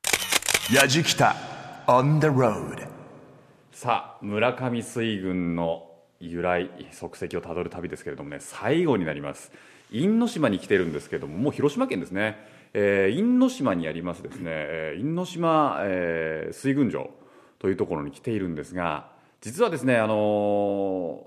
[0.72, 1.36] やじきた
[1.86, 2.88] On the road
[3.70, 5.88] さあ村上水軍の
[6.18, 9.52] 由来足跡をたどる旅ですけれどもね最後になります
[9.90, 12.38] 因島に来てるんですけどももう広島県ですね、
[12.74, 17.10] えー、因島にありますですね、えー、因島、えー、水軍場
[17.58, 19.08] というところに来ているんですが
[19.40, 21.26] 実はですねあの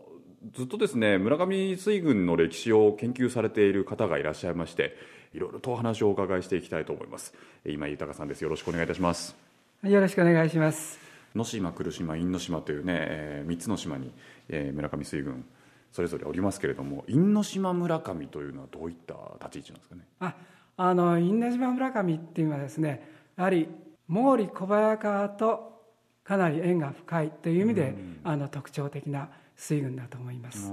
[0.54, 4.96] ー、ずっとですね村上水軍の歴史を研究されている方がいらっしゃいまして
[5.34, 7.34] いろいろとお話をお伺いしていきたいと思います。
[7.66, 8.42] 今井豊さんです。
[8.42, 9.36] よろしくお願いいたします。
[9.84, 11.00] よろしくお願いします。
[11.36, 14.12] 能島来島因島というね、えー、3つの島に、
[14.50, 15.46] えー、村上水軍
[15.92, 20.02] それぞれおりますけれども因島村上というのはどういった立ち位置なんですかね？
[20.20, 20.36] あ
[20.78, 23.68] あの因島村上っていうのはですねやはり
[24.08, 25.82] 毛利小早川と
[26.24, 30.72] かなり縁が深いという意味で、あの特徴的な水軍だと思います。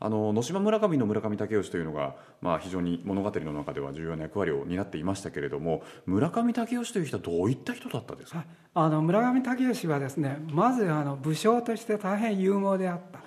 [0.00, 8.44] あの野島村上の村上武雄というのが、まあ、非常に物語の中では重要な役割を担っていましたけれども村上武雄という人はどういった人だったですか？
[8.74, 13.18] あの村上武雄はですねまずあの武将として大変勇猛であった、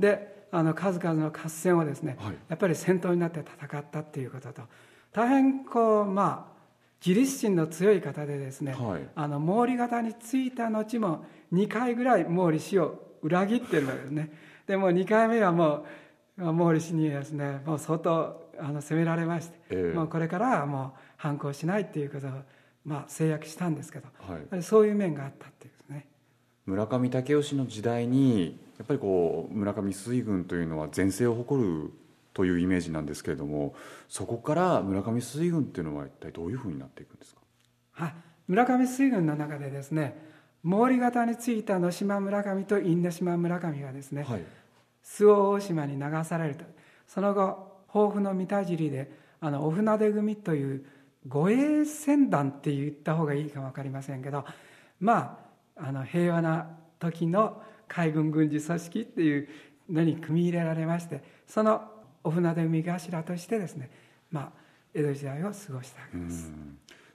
[0.00, 4.62] であの数々の合戦をですね、はい、やっぱり先頭になって戦ったっていうことと。
[5.12, 6.58] 大変こうまあ
[7.04, 14.32] 自立心の強い方でですね、はい、あの毛利方についた後も2回ぐらい毛利氏を裏切ってるわけですね。
[14.66, 15.86] でも2回目はも
[16.38, 22.30] う毛利氏にですねもう相当あの責められまして、えー、もうこれからはもう反抗しないっていうことを、
[22.84, 24.08] まあ、制約したんですけど、
[24.50, 25.72] はい、そういう面があったっていう
[26.68, 31.90] 村上武雄の時代にやっぱりこう村上水軍というのは全盛を誇る
[32.34, 33.74] というイメージなんですけれども
[34.06, 37.40] そこから村上水軍っていうのは一体どういうふうになっていくんですか、
[37.92, 38.14] はい、
[38.48, 40.14] 村上水軍の中でですね
[40.62, 44.42] 毛利方についた野島村上と因島村上がですね、はい、
[45.02, 46.64] 周防大島に流されると。
[47.06, 50.84] その後豊富の三田尻であのお船出組という
[51.26, 54.44] 護衛船団って言った方がいいか分かりませんけど
[55.00, 55.47] まあ
[55.80, 59.48] あの平和な時の海軍軍事組織っていう
[59.88, 61.82] のに組み入れられましてその
[62.22, 63.90] お船出海頭としてですね、
[64.30, 64.52] まあ、
[64.92, 66.52] 江戸時代を過ごしたわけです。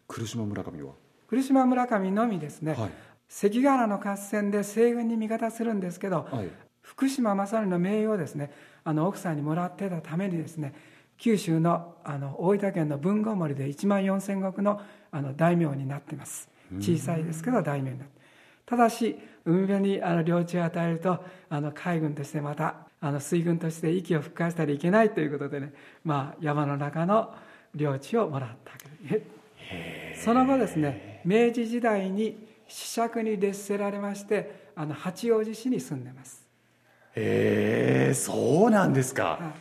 [0.07, 0.93] 来島村上は？
[1.29, 2.91] 来島村上のみですね、はい、
[3.27, 6.49] 関ヶ原の合戦で西軍に味方するんですけど、はい、
[6.81, 8.51] 福島正則の名誉をですね
[8.83, 10.73] あの奥さんにもらってたためにですね
[11.17, 16.49] 九州のあの大分県の豊後森で1万4,000石のあの大名になってます。
[16.79, 18.22] 小さいですけど大名になって
[18.65, 25.73] ただし海辺にあの領地を与えるとあの海軍としてまたあの水軍として息を吹かしたらいけないということでね、
[26.05, 27.33] まあ、山の中の
[27.75, 28.77] 領地をもらったわ
[29.09, 29.25] けで。
[30.17, 36.43] すその後ですね明治時代に子爵に列せられましてあの八王子市に住んでます。
[37.15, 39.53] へえそうなんですか、は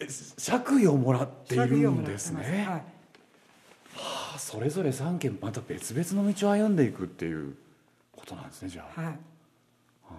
[0.00, 2.42] い、爵位をもらっているんですね。
[2.42, 2.56] はい。
[2.66, 2.82] は
[4.36, 7.54] あ、それぞれ3軒また別々の道を歩んでいくっていう
[8.20, 9.18] ことなんですねじゃあ、はい、は
[10.10, 10.12] あ、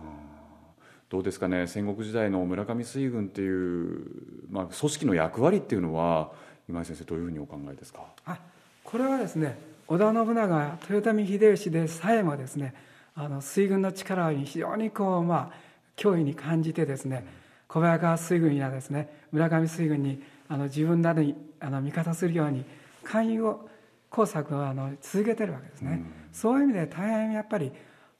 [1.10, 4.02] どうですかね戦国時代の村上水軍っていう、
[4.50, 6.32] まあ、組織の役割っていうのは
[6.70, 8.02] 今井先生どういうふうにお考えですか？
[8.26, 8.38] あ
[8.84, 12.74] これはですね織田信長豊臣秀吉でさえもですね
[13.16, 15.56] あの水軍の力に非常にこうまあ
[15.98, 17.26] 脅威に感じてですね
[17.68, 22.64] 小早川水軍やですね村上水軍にあの自分などにあの味方するように
[23.04, 23.70] 勧誘を
[24.10, 27.72] 工作をあの続けてるわけですね、うん、そういう意味で大変やっぱり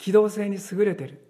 [0.02, 1.24] 機動性に優れてる。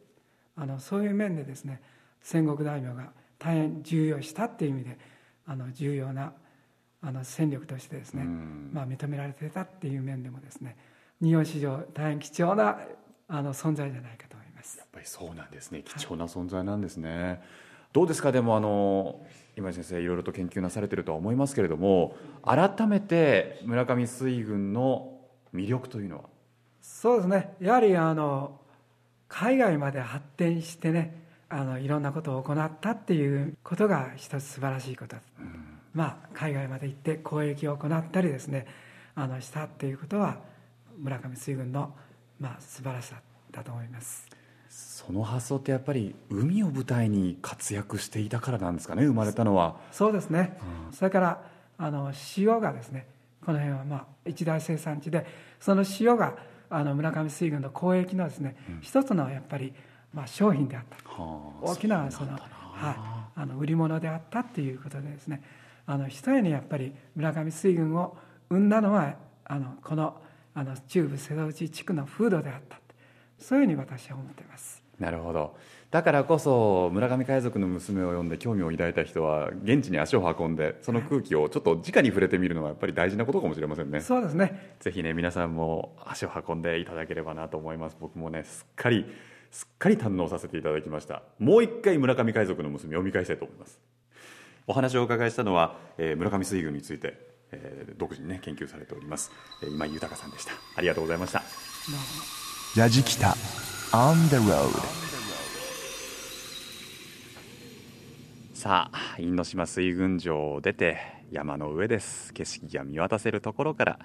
[0.56, 1.82] あのそういう面でですね
[2.22, 4.98] 戦国大名が大変重要したっていう意味で
[5.46, 6.34] あの重要な
[7.02, 10.78] あの戦力としてですね、まあ、認められてたっていう面でもですね
[11.22, 12.80] 日本史上大変貴重な
[13.28, 14.78] あの存在じゃないかと思います。
[14.78, 15.84] やっぱりそうなんですね。
[15.84, 17.42] 貴重な存在なんですね、はい、
[17.92, 18.32] どうですか？
[18.32, 19.26] でもあの
[19.58, 25.20] 今井先生いろいろと研究なされてるとは思いますけれども改めて村上水軍の
[25.54, 26.24] 魅力というのは？
[26.82, 27.54] そうですね。
[27.60, 28.61] やはりあの
[29.34, 31.16] 海外まで発展してね
[31.48, 35.56] あのいろんなことを行ったっていうことが一つ素晴らしいことです、うん、
[35.94, 38.68] まあ海外まで行って交易を行ったりですね
[39.16, 40.38] あのしたっていうことは
[41.00, 41.94] 村上水軍の、
[42.40, 44.28] まあ、素晴らしさだと思います。
[44.70, 49.78] その発想ってやっぱり海を舞台に活躍していたからなんですかね生まれたのは。
[49.92, 51.42] そうですね、うん、それから
[51.78, 53.08] あの塩がですね
[53.46, 55.26] この辺はまあ一大生産地で
[55.60, 56.36] その塩が
[56.72, 59.74] あの村上水軍の交易のですね、うん、一つのやっぱり、
[60.14, 62.32] まあ、商品であった、はあ、大きなその
[62.82, 62.92] は
[63.38, 65.44] い、あの売り物であったっていうことでですね。
[65.86, 68.18] あのひとえにやっぱり村上水軍を
[68.50, 69.16] 生んだのは
[69.46, 70.16] あのこの
[70.54, 72.82] あの中部瀬戸内地区の風土であった
[73.42, 75.58] そういうふうに私は思っていますなるほど。
[75.90, 84.00] だからこそ村上海賊の娘を呼んで興味を抱いた人は現地に足を運んでその空気をちょっと直に触れてみるのはやっぱり大事なことかもしれませんね。
[84.00, 84.76] そうですね。
[84.80, 87.98] ぜひね皆さんも足を運んでいただければなと思います。
[88.00, 89.06] 僕もねすっかり
[89.50, 91.24] すっかり堪能させていただきました。
[91.40, 93.80] もう一回村上海賊の娘を読み返したいと思います。
[94.68, 97.18] お話をお伺いしたのは、えー、村上水軍について、
[97.52, 99.32] えー、独自にね研究されております、
[99.64, 100.54] えー、今井豊さんでした。
[100.78, 101.42] ありがとうございました。
[102.78, 104.72] 矢敷北 On the road.
[108.54, 110.98] さあ因島水軍場を出て
[111.30, 112.32] 山の上です。
[112.34, 114.00] 景色が見渡せるところから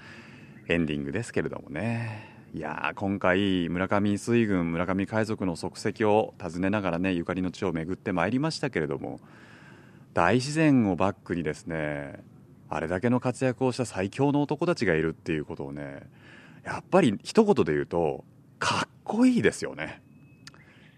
[0.66, 2.49] エンディングですけれどもね。
[2.53, 9.20] いや今回村上水軍村上海賊の足跡を訪ねながらねゆかりの地を巡ってまいりましたけれども
[10.14, 12.24] 大自然をバックにですね
[12.68, 16.01] あれだけの活躍をした最強の男たちがいるっていうことをね
[16.64, 18.24] やっぱり一言で言うと
[18.59, 20.02] かっこいいですよね。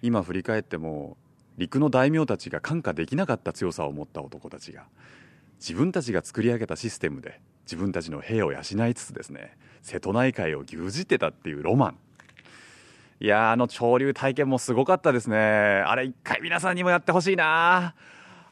[0.03, 1.17] 今振り返っても
[1.57, 4.85] 陸の大名たちが感化できなかった強さを持った男たちが
[5.59, 11.99] 自分たちが作り上げたシステムで自分たちの兵を養いつつですね瀬戸内海を牛耳ってたっていうロマン。
[13.21, 15.37] いやあの潮流体験もすごかったですね。
[15.37, 17.95] あれ一回皆さんにもやってほしいな。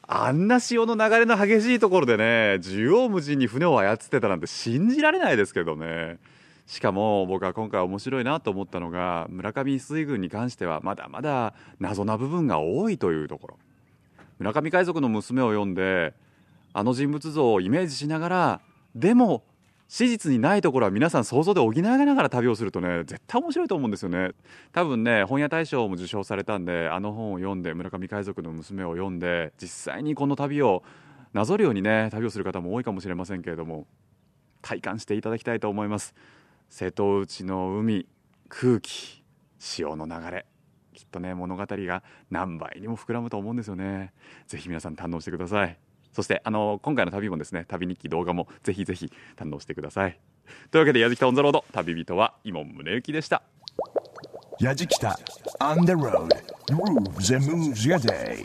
[0.09, 6.19] あんな潮の流れの激しいところでね縦横無尽に船を操ってたなんて信じられないですけどね。
[6.67, 13.59] しかも僕は今回面白いなと思ったのが村上水軍に関してはまだまだ謎な部分が多いというところ。
[14.39, 16.13] 村上海賊の娘を読んで
[16.73, 18.61] あの人物像をイメージしながら
[18.95, 19.45] でも
[19.89, 24.33] 史実にないところは皆さん想像で補いながら旅をするとね絶対面白いと思うんですよね。
[24.73, 30.83] 多分ね本屋大賞も受賞されたんであの本を読んで村上海賊の娘を読んで実際にこの旅を
[31.33, 33.87] なぞるようにね旅をする方も多いかもしれませんけれども
[34.61, 36.15] 体感していただきたいと思います。
[36.69, 38.07] 瀬戸内の海
[38.49, 39.25] 空気
[39.59, 40.47] 潮の流れ。
[40.95, 44.13] きっとね物語が何倍にも膨らむと思うんですよね。
[44.47, 45.79] ぜひ皆さん堪能してください。
[46.13, 50.19] そしてあの今回の旅もですね旅日記動画もぜひぜひ堪能してください。
[50.71, 53.43] というわけで矢敷オンザロード旅人は伊門宗行でした。
[54.59, 54.97] 矢敷
[55.61, 56.29] On the road
[56.69, 58.43] grooves and moves your day.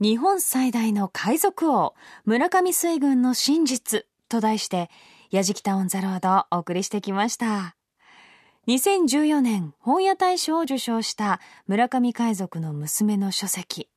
[0.00, 1.94] 日本最大の海賊王
[2.24, 4.90] 村上水軍の真実と題して
[5.30, 7.76] 矢敷タオンザロードお送りしてきました
[8.68, 13.88] 2014年本屋大賞を受賞した村上海賊の娘の書籍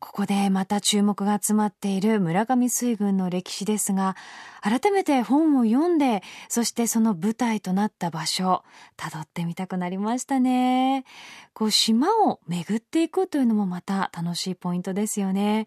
[0.00, 4.14] ここでまた注目が集まっている村上水軍の歴史ですが、
[4.62, 8.62] 改めて本を読んで、そしてその舞台となった場所、
[8.96, 11.04] 辿ってみたくなりましたね。
[11.52, 15.66] こう島を巡っていくというのもまた楽しいポイントですよね。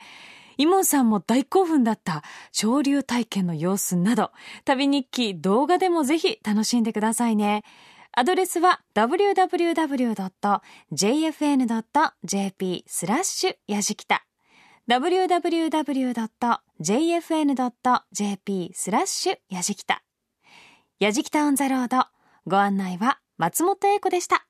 [0.62, 2.22] イモンさんも大興奮だった。
[2.51, 4.30] 潮流体験の様子など、
[4.64, 7.64] 旅日記動画でもぜひ楽しんでくださいね。
[8.12, 10.03] アドレスは www.jfn.jp
[12.86, 14.24] スラッシュやじきた。
[14.88, 15.72] www.jfn.jp
[18.76, 20.03] スラッシュやじきた。
[20.99, 22.05] やじきたオンザロード。
[22.45, 24.45] ご案内は松本英子でした。